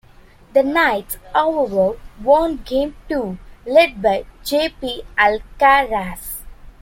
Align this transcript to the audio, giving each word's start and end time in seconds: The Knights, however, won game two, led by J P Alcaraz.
The 0.53 0.63
Knights, 0.63 1.19
however, 1.31 1.95
won 2.23 2.63
game 2.65 2.95
two, 3.07 3.37
led 3.67 4.01
by 4.01 4.25
J 4.43 4.69
P 4.69 5.03
Alcaraz. 5.15 6.41